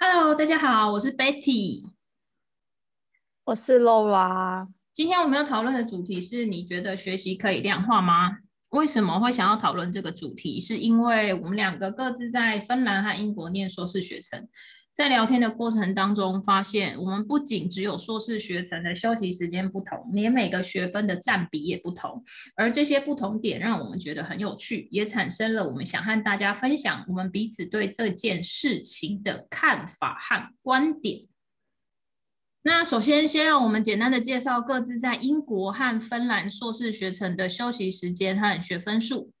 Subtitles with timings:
[0.00, 1.90] Hello，大家好，我是 Betty，
[3.46, 4.68] 我是 Laura。
[4.92, 8.38] 今天我们要讨论的主题是：你觉得学习可以量化吗？
[8.70, 10.60] 为什么会想要讨论这个主题？
[10.60, 14.46] 是因为我们两个各自在芬兰和英国念硕士学程。
[14.92, 22.24] 在聊天的过程当中，发现我们不仅只有硕士学程的休息时间不同，连每个学分的占比也不同。
[22.56, 31.26] 而这些不同点让我们觉得很有趣，也产生了我们想和大家分享我们彼此对这件事情的看法和观点。
[32.62, 39.32] 那首先，先让我们简单的介绍各自在英国和芬兰硕士学程的休息时间和学分数。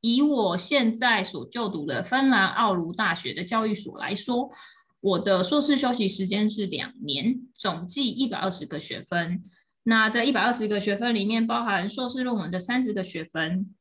[0.00, 4.50] 以我现在所就读的芬兰奥卢大学的教育所来说，
[5.00, 9.44] 我的硕士休息时间是两年，总计一百二十个学分。
[9.84, 13.74] 那这一百二十个学分里面包含硕士论文的三十个学分。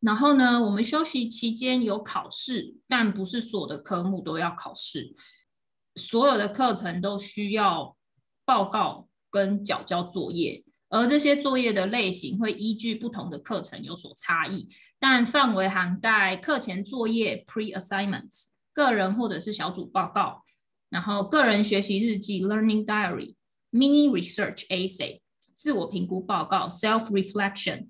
[0.00, 5.14] 然后呢，我们休息期间有考试，但不是所有的科目都要考试，
[5.94, 7.96] 所有的课程都需要
[8.44, 10.64] 报告跟缴交作业。
[10.88, 20.42] 而这些作业的类型会依据不同的课程有所差异，但范围涵盖课前作业 （pre-assignments）、个人或者是小组报告，
[20.90, 23.36] 然后个人学习日记 （learning diary）、
[23.70, 25.20] mini research essay、
[25.54, 27.88] 自我评估报告 （self-reflection）。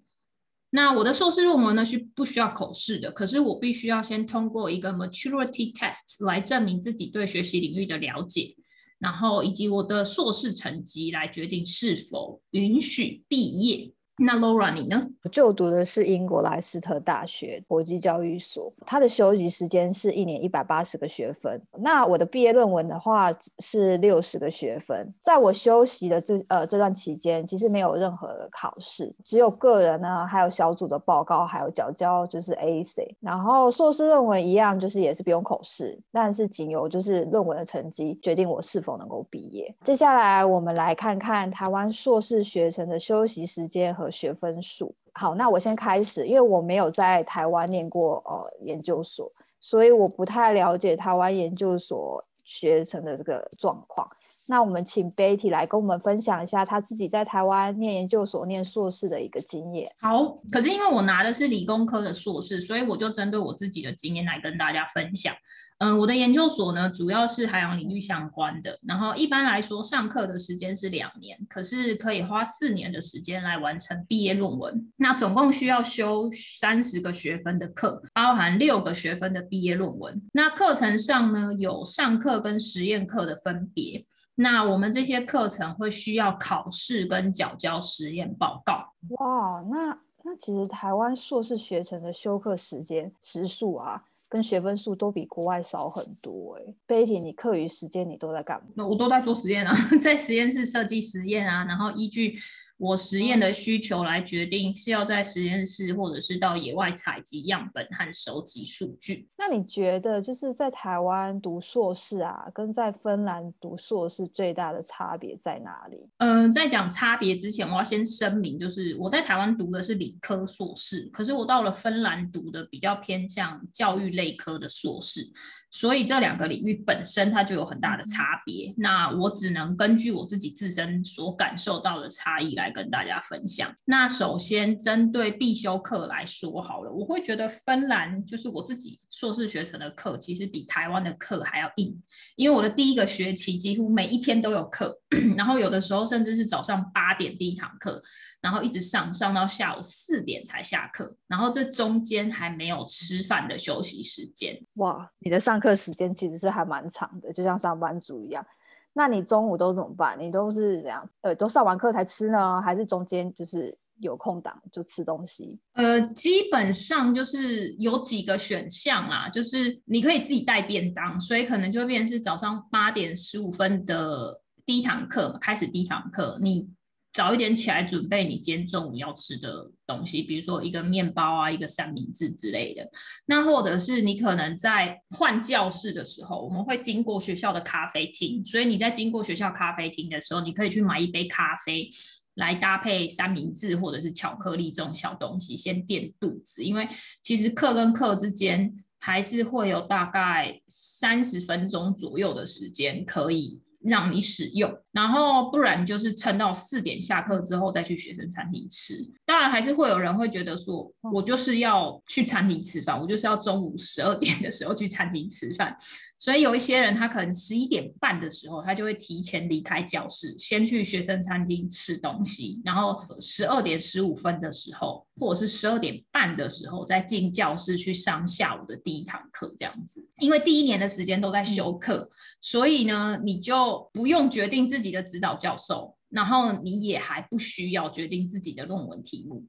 [0.75, 8.57] 那我的硕士论文呢是不需要口试的，可是我必须要先通过一个 maturity test 来证明自己对学习领域的了解。
[8.99, 13.93] 然后以及我的硕士成绩来决定是否允许毕业。
[14.19, 15.09] 那 Laura 你呢？
[15.25, 21.61] 我就读的是英国莱斯特大学国际教育所，它的休息时间是一年一百八十个学分。
[21.79, 25.13] 那我的毕业论文的话是六十个学分。
[25.21, 33.17] 在我休息的这呃这段期间，其实没有任何的考试，只有个人呢，还有小组的报告，还有交交就是 A C。
[33.21, 39.75] 然后硕士论文一样，就是也是不用口试，但是仅由就是论文的成绩决定我是否能够毕业。
[39.85, 44.95] 接下来我们来看看台湾硕士学程的休息时间和学分数。
[45.15, 49.31] 好，那我先开始，因为我没有在台湾念过呃研究所，
[49.61, 54.07] 所以我不太了解台湾研究所学成的这个状况。
[54.49, 59.89] 那我们请 Betty 来跟我们分享一下他自己在台湾念研究所、念硕士的一个经验。
[60.01, 65.35] 好，可是因为我拿的是理工科的硕士，所以我就针对我自己的经验来跟大家分享。
[65.79, 68.79] 嗯，我的研究所呢，主要是海洋领域相关的。
[68.87, 74.89] 然后一般来说，上课的时间是两年，可是可以花四年的时间来完成毕业论文。
[74.97, 80.23] 那总共需要修三十个学分的课，包含六个学分的毕业论文。
[80.33, 84.05] 那课程上呢，有上课跟实验课的分别。
[84.35, 88.93] 那我们这些课程会需要考试跟缴交实验报告。
[89.19, 94.03] 哇，那那其实台湾硕士学程的修课时间时数啊。
[94.29, 98.87] 跟学分数都比国外少很多哎，Betty，你课余时间你都在干嘛？
[98.87, 102.35] 我都在做实验啊， 在实验室设计实验啊，然后依据。
[102.83, 109.29] 我实验的需求来决定是要在实验室，或者是到野外采集样本和收集数据。
[109.39, 115.97] 那你觉得就是在台湾读硕士啊，跟在芬兰读硕士最大的差别在哪里？
[116.19, 125.31] 嗯，在讲差别之前，我要先声明，就是我在台湾读的是理科硕士，可是我到了芬兰读的比较偏向教育类科的硕士。
[125.71, 133.75] 所以这两个领域本身它就有很大的差别，那我只能根据我自己自身所感受到的差异来跟大家分享。
[133.85, 142.03] 那首先针对必修课来说好了，我会觉得芬兰就是我自己硕士学成的课，其实比台湾的课还要硬，
[142.37, 144.99] 因为我的第一个学期几乎每一天都有课，
[145.37, 148.03] 然后有的时候甚至是早上八点第一堂课。
[148.43, 154.61] 然后一直上上到下午四点才下课，然后这中间还没有吃饭的休息时间。
[154.75, 158.45] 哇，你的上课时间其实是还蛮长的，就像上班族一样。
[158.93, 160.19] 那你中午都怎么办？
[160.19, 161.09] 你都是怎样？
[161.23, 165.59] 呃，都上完课才吃呢，还是中间就是有空档就吃东西？
[165.75, 176.71] 呃，基本上就是有几个选项啦，就是你可以自己带便当，所以可能就变成是早上八点十五分的第一堂课开始，第一堂课你。
[177.13, 182.91] 早一点起来准备你今天中午要吃的东西，比如说一个面包啊，一个三明治之类的。
[183.27, 191.91] 那或者是你可能在换教室的时候，我们会经过学校的咖啡厅，所以你在经过学校咖啡厅的时候，你可以去买一杯咖啡
[192.37, 196.65] 来搭配三明治或者是巧克力这种小东西，先垫肚子。
[196.65, 196.89] 因为
[197.23, 203.61] 其实课跟课之间还是会有大概三十分钟左右的时间可以。
[203.85, 208.97] 让你使用，然后不然就是撑到四点下课之后再去学生餐厅吃。
[209.25, 215.77] 当然还是会有人会觉得说，我就是要去餐厅吃饭，我就是要中午十二点的时候去餐厅吃饭。
[216.19, 230.07] 所以有一些人，他可能十一点半的时候，他就会提前离开教室，先去学生餐厅吃东西，然后十二点十五分的时候，或者是十二点半的时候，再进教室去上下午的第一堂课，这样子。
[230.19, 232.09] 因为第一年的时间都在休课，
[232.41, 235.97] 所以呢，你就不用决定自己的指导教授。
[236.13, 239.47] 然后你也还不需要决定自己的论文题目。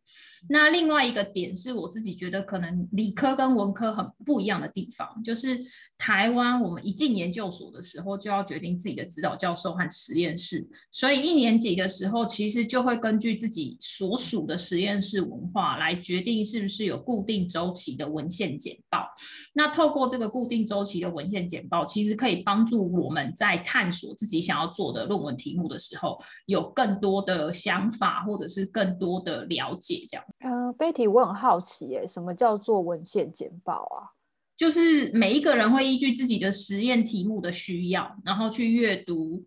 [0.49, 5.57] 那另外一个点是我自己觉得可能理科跟文科很不一样的地方，就是
[5.97, 19.07] 台湾我们一进研究所的时候就要决定自己的指导教授和实验室，所以一年级的时候其实就会根据自己所属的实验室文化来决定是不是有固定周期的文献简报。
[19.53, 26.19] 那透过这个固定周期的文献简报，其实可以帮助我们在探索自己想要做的论文题目的时候。
[26.53, 30.25] 有更多的想法，或者是更多的了解，这样。
[30.39, 34.15] 呃，Betty，我很好奇，耶，什么叫做文献简报啊？
[34.55, 39.43] 就是每一个人会依据自己的实验题目的需要，然后去阅读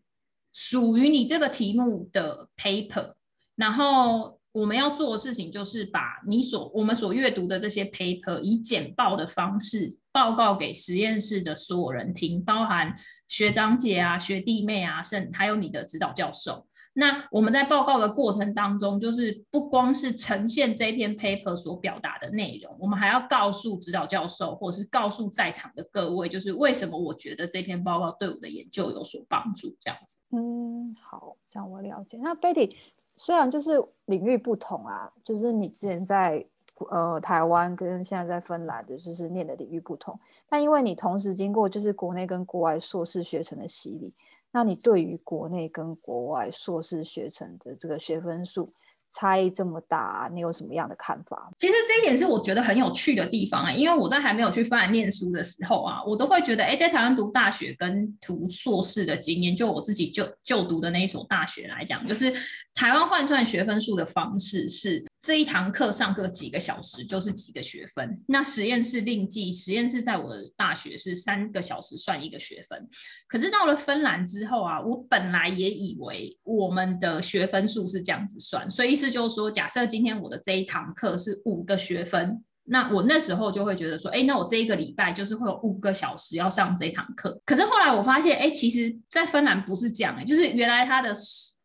[0.53, 3.15] 属于你这个题目的 paper，
[3.55, 12.95] 然后我们要做的事情就是把你所我们所阅读的这些 paper 以简报的方式报告给实验室的所有人听，包含
[13.29, 16.67] 学长姐啊、学弟妹啊，甚还有你的指导教授。
[16.99, 30.21] 那我们在报告的过程当中，就是不光是呈现这篇 paper 所表达的内容，我们还要告诉指导教授，或者是告诉在场的各位，就是为什么我觉得这篇报告对我的研究有所帮助，这样子。
[30.31, 32.17] 嗯，好，这样我了解。
[32.17, 32.75] 那 Betty，
[33.15, 36.43] 虽然就是领域不同啊，就是你之前在
[36.91, 44.15] 呃台湾跟现在在芬兰的，就是念的领域不同，但因为你同时经过就是国内跟国外硕士学程的洗礼。
[44.53, 48.71] 那你对于国内跟国外硕士学程的这个学分数
[49.11, 51.51] 差异这么大，你有什么样的看法？
[51.59, 62.33] 其实这一点是我觉得很有趣的地方啊，因为我在还没有去芬兰念书的时候啊，我都会觉得，哎，在台湾读大学跟读硕士的经验，就我自己就就读的那一所大学来讲，就是
[62.75, 65.05] 台湾换算学分数的方式是。
[65.19, 72.87] 这一堂课上课几个小时就是几个学分，那实验室另计，实验室在我的大学是三个小时算一个学分。
[73.27, 87.41] 可是到了芬兰之后啊，我本来也以为我们的学分数是这样子算，所以意思就是说，假设今天我的这一堂课是五个学分，那我那时候就会觉得说，哎，那我这一个礼拜就是会有五个小时要上这堂课。
[87.45, 91.13] 可是后来我发现，哎，其实在芬兰不是这样，哎，就是原来它的。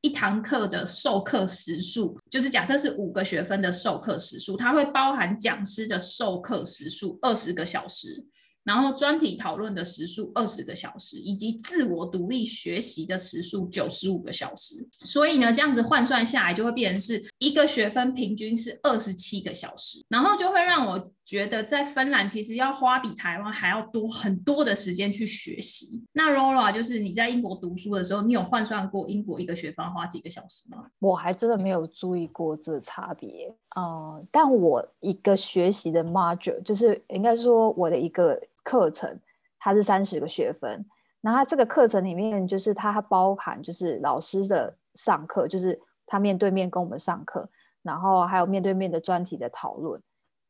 [0.02, 8.24] 一堂课的授课时数，就是假设是五个学分的授课时数，它会包含讲师的授课时数二十个小时，
[8.64, 14.88] 然后专题讨论的时数二十个小时，以及自我独立学习的时数九十五个小时。
[15.00, 21.12] 所以呢，这样子换算下来，就会变成是一个学分平均是二十七个小时，然后就会让我。
[21.32, 26.04] 觉得在芬兰其实要花比台湾还要多很多的时间去学习。
[26.12, 30.84] 那 Rola 就是你在英国读书的时候，你有换算过英国一个学分花几个小时吗？
[31.00, 33.48] 我还真的没有注意过这差别。
[33.78, 39.18] 嗯，但我一个学习的 module 就是应该说我的一个课程，
[39.58, 40.86] 它是三十个学分。
[41.22, 47.48] 那它这个课程里面就是它包含就是老师的上课，就是他面对面跟我们上课，
[47.84, 50.02] 然后还有面对面的专题的讨论。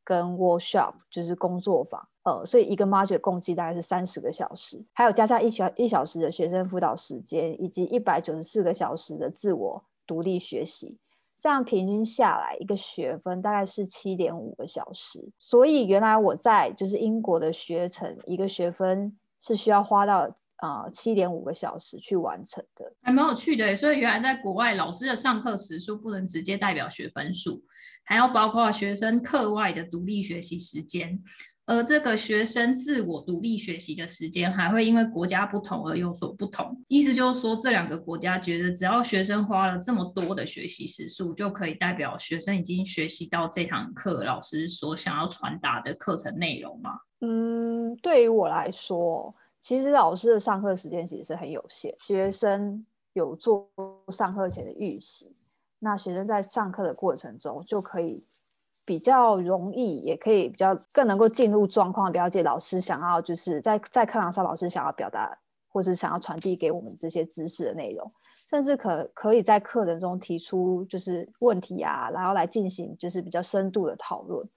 [0.04, 10.98] 跟 workshop 就是工作坊，呃，所以一个 module 共计大概是三十个小时，还有加上一小一小时的学生辅导时间，以及一百九十四个小时的自我独立学习，
[11.40, 15.32] 这样平均下来一个学分大概是七点五个小时。
[15.38, 20.30] 所以原来我在就是英国的学程，一个学分是需要花到。
[20.62, 23.76] 啊，七点五个小时去完成的，还蛮有趣的。
[23.76, 27.64] 所以原来在国外，老师的上课时数不能直接代表学分数，
[28.06, 31.20] 还要包括学生课外的独立学习时间。
[31.66, 36.84] 而这个学生自我独立学习的时间，还会因为国家不同而有所不同。
[36.90, 47.00] 意思就是说，这两个国家觉得，只要学生花了这么多的学习时数，就可以代表学生已经学习到这堂课老师所想要传达的课程内容吗？
[47.22, 49.34] 嗯，对于我来说。
[49.62, 53.70] 其实老师的上课时间其实是很有限，学生有做
[54.10, 55.36] 上课前的预习，
[55.78, 58.26] 那学生在上课的过程中就可以
[58.84, 65.38] 比较容易，也可以比较更能够进入状况，了解老师想要就是在在课堂上老师想要表达
[65.70, 68.10] 或是想要传递给我们这些知识的内容，
[68.50, 74.50] 甚至可可以在课程中提出就是问题啊，然后来进行就是比较深度的讨论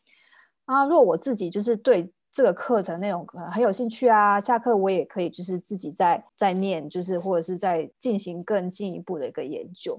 [0.64, 0.86] 啊。
[0.86, 2.10] 如果我自己就是对。
[2.34, 9.96] 这个课程内容很有兴趣啊，下课我也可以就是自己在在念，就是或者是在进行更进一步的一个研究。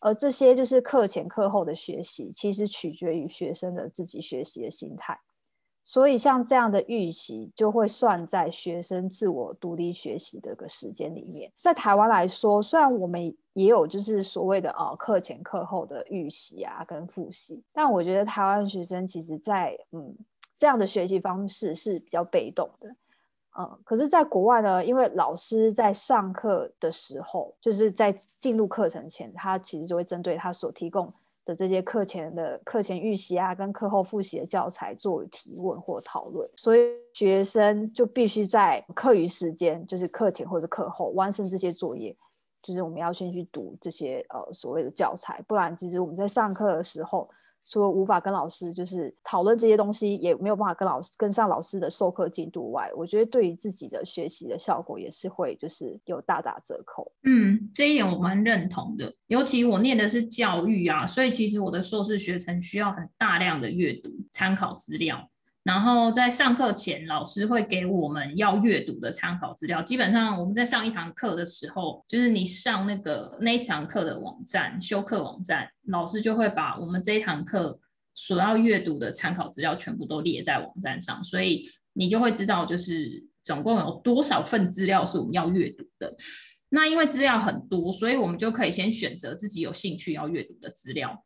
[0.00, 5.20] 而这些就是课前课后的学习，其实取决于学生的自己学习的心态。
[5.82, 11.52] 所以像这样的预习就会算在学生自我独立学习的个时间里面。
[11.54, 13.22] 在台湾来说，虽然我们
[13.52, 20.16] 也有就是所谓的呃课前课后的预习啊跟复习，但我觉得台湾学生其实在嗯
[20.56, 22.88] 这样的学习方式是比较被动的。
[23.58, 31.12] 嗯，可是，在国外呢，因为老师在上课的时候，就是在进入课程前，他其实就会针对他所提供。
[31.46, 36.80] 的这些课前的课前预习啊，跟课后复习的教材做提问或讨论，所以
[37.12, 42.16] 学生就必须在课余时间，就是课前或者课后完成这些作业。
[42.64, 47.30] 就是我们要先去读这些呃所谓的教材，不然其实我们在上课的时候。
[47.66, 57.10] 说无法跟老师就是讨论这些东西，也没有办法跟老师跟上老师的授课进度外，我觉得对于自己的学习的效果也是会就是有大打折扣。
[57.22, 59.10] 嗯，这一点我蛮认同的。
[59.28, 65.26] 尤其我念的是教育啊，所以其实我的硕士学程需要很大量的阅读参考资料。
[65.64, 69.82] 然后在上课前，老师会给我们要阅读的参考资料。
[69.82, 77.80] 基本上我们在上一堂课的时候，就是你上那个那一堂课的网站修课网站，老师就会把我们这一堂课
[78.14, 86.14] 所要阅读的参考资料全部都列在网站上，所以你就会知道，就是总共有多少份资料是我们要阅读的。
[86.68, 91.24] 那因为资料很多，所以我们就可以先选择自己有兴趣要阅读的资料。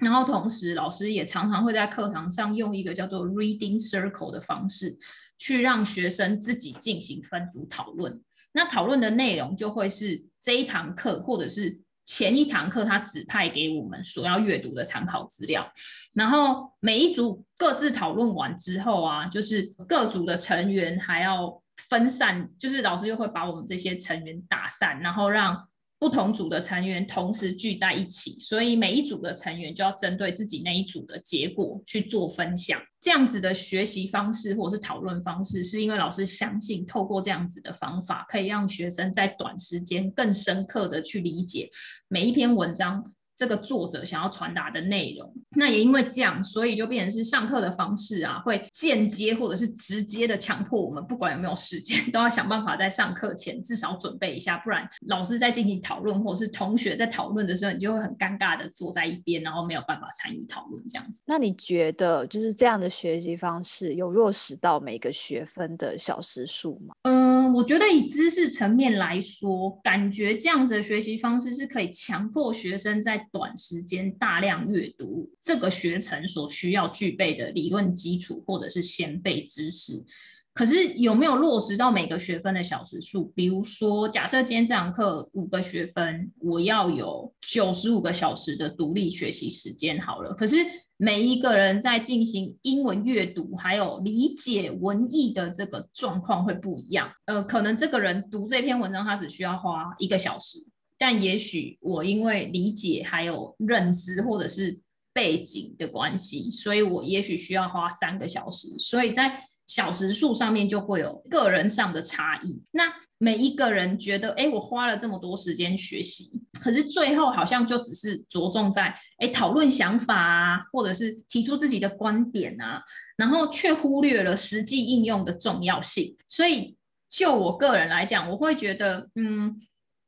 [0.00, 4.98] 然后同时，老师也常常会在课堂上用一个叫做 reading circle 的方式，
[5.36, 8.20] 去让学生自己进行分组讨论。
[8.52, 15.70] 那讨论的内容就会是这一堂课，或者是前一堂课他指派给我们所要阅读的参考资料。
[16.14, 25.66] 然后每一组各自讨论完之后啊，就是各组的成员还要分散，就是老师又会把我们这些成员打散，然后让。
[26.00, 32.80] 不同组的成员同时聚在一起，所以每一组的成员就要针对自己那一组的结果去做分享。
[33.02, 41.68] 这样子的学习方式或者是讨论方式，是因为老师相信，透过这样子的方法，可以让学生在短时间更深刻的去理解
[42.08, 43.12] 每一篇文章。
[43.40, 61.22] 这个作者想要传达的内容，那也因为这样，所以就变成是上课的方式啊，会间接或者是直接的强迫我们，不管有没有时间， 都要想办法在上课前至少准备一下，不然老师在进行讨论，或者是同学在讨论的时候，你就会很尴尬的坐在一边，然后没有办法参与讨论这样子。
[61.24, 66.94] 那你觉得就是这样的学习方式有落实到每个学分的小时数吗？
[67.04, 67.19] 嗯，
[67.52, 80.04] 我觉得以知识层面来说，感觉这样子的学习方式是可以强迫学生在短时间大量阅读这个学程所需要具备的理论基础或者是先辈知识，
[80.52, 83.32] 可是有没有落实到每个学分的小时数？
[83.34, 90.34] 比如说，假设今天这堂课五个学分，我要有九十五个小时的独立学习时间好了。
[90.34, 90.56] 可是
[90.96, 97.10] 每一个人在进行英文阅读还有理解文意的这个状况会不一样。
[97.26, 100.58] 呃，可能这个人读这篇文章，他只需要花一个小时。
[100.98, 104.78] 但也许我因为理解还有认知或者是
[105.14, 112.60] 背景的关系，所以我也许需要花三个小时，所以在小时数上面就会有个人上的差异。
[112.72, 122.82] 那每一个人觉得，哎，我花了这么多时间学习，可是最后好像就只是着重在，哎，讨论想法啊，或者是提出自己的观点啊，
[123.16, 126.16] 然后却忽略了实际应用的重要性。
[126.26, 126.76] 所以
[127.08, 129.60] 就我个人来讲，我会觉得，嗯。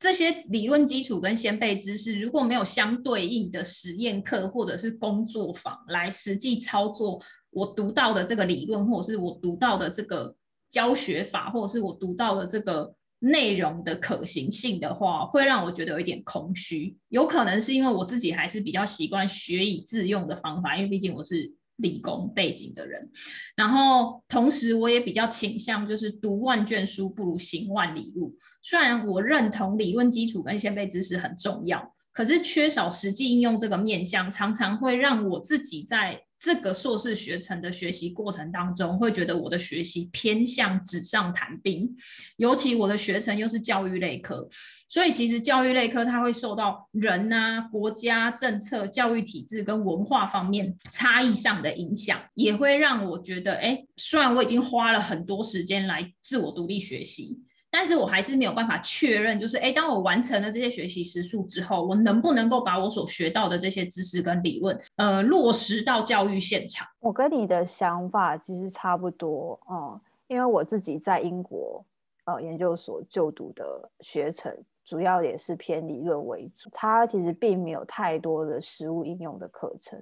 [0.03, 7.23] 这些理论基础跟先辈知识，如果没有相对应的实验课或者是工作坊来实际操作，
[7.53, 10.35] 我读到的这个理论，或者是我读到的这个
[10.71, 16.97] 教学法，或者是我读到的这个内容的可行性的话，会让我觉得有一点空虚。
[17.11, 23.11] 有可能是因为我自己还是比较习惯学以致用的方法，因为毕竟我是理工背景的人。
[23.55, 28.35] 然后同时，我也比较倾向就是读万卷书不如行万里路。
[28.63, 41.89] 虽然我认同理论基础跟先辈知识很重要，可是缺少实际应用这个面向，常常会让我自己在这个硕士学程的学习过程当中，会觉得我的学习偏向纸上谈兵。
[42.37, 44.49] 尤其我的学程又是教育类科，
[44.89, 57.39] 所以其实教育类科它会受到人啊、国家政策、教育体制跟文化方面差异上的影响，也会让我觉得，哎，虽然我已经花了很多时间来自我独立学习。
[57.75, 66.87] 但是我还是没有办法确认，就是哎，当我完成了这些学习时数之后，我能不能够把我所学到的这些知识跟理论，呃，落实到教育现场？
[67.01, 69.99] 我跟你的想法其实差不多，嗯，
[70.29, 71.83] 因为我自己在英国
[72.27, 79.99] 呃研究所就读的学程，主要也是偏理论为主，它其实并没有太多的实物应用的课程。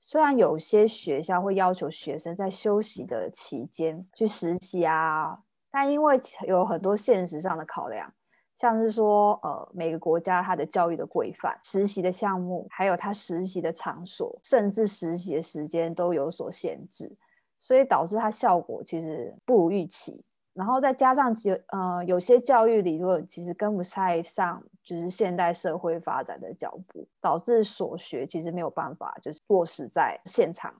[0.00, 5.36] 虽然有些学校会要求学生在休息的期间去实习啊，
[5.80, 8.12] 但因为有很多现实上的考量，
[8.56, 17.16] 像是说，呃，每个国家它的教育的规范、实习的项目，还有它实习的场所，甚至实习的时间都有所限制，
[17.56, 20.20] 所以导致它效果其实不如预期。
[20.52, 30.74] 然后再加上，就呃，有些教育理论其实跟不太上，就是现代社会发展的脚步，导致所学其实没有办法就是落实在现场。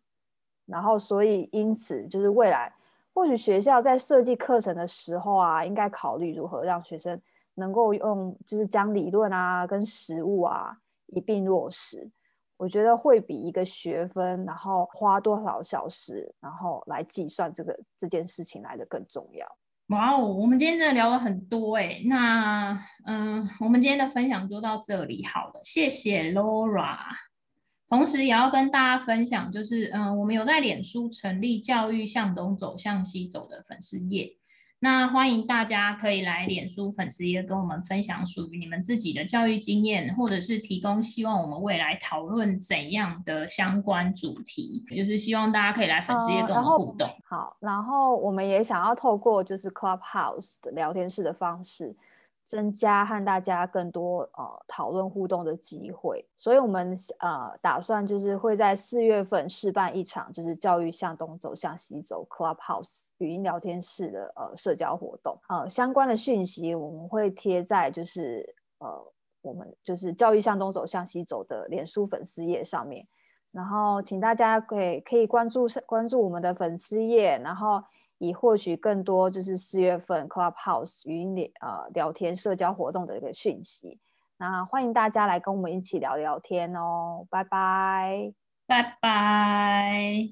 [0.66, 2.72] 然后，所以因此就是未来，
[3.14, 7.20] 或许学校在设计课程的时候啊，应该考虑如何让学生
[7.54, 12.08] 能够用，就是将理论啊跟实物啊一并落实。
[12.56, 19.46] 我觉得会比一个学分，然后花多少小时，然后来计算这个这件事情来的更重要。
[19.88, 26.98] 哇哦，我们今天真的聊了很多哎，那嗯，我们今天的分享就到这里好了，谢谢 Laura。
[27.88, 34.34] 同时也要跟大家分享，就是嗯，我们有在脸书成立“教育向东走向西走”的粉丝页。
[34.80, 47.10] 那欢迎大家可以来脸书粉丝页跟我们分享属于你们自己的教育经验，或者是提供希望我们未来讨论怎样的相关主题，就是希望大家可以来粉丝页跟我们互动。
[47.24, 51.96] 好，然后我们也想要透过就是 Clubhouse 的聊天室的方式。
[52.48, 68.88] 增加和大家更多呃讨论互动的机会，所以我们呃打算就是会在四月份试办一场就是教育向东走向西走 Clubhouse 语音聊天室的呃社交活动，呃相关的讯息我们会贴在就是呃
[69.42, 73.06] 我们就是教育向东走向西走的脸书粉丝页上面，
[73.52, 77.84] 然后请大家可以可以关注关注我们的粉丝页，然后。
[78.18, 83.98] 以获取更多就是四月份 Clubhouse 语音聊呃聊天社交活动的一个讯息，
[84.38, 88.32] 那欢迎大家来跟我们一起聊聊天哦，拜拜，
[88.66, 90.26] 拜拜。